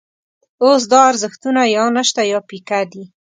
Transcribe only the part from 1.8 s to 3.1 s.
نشته یا پیکه دي.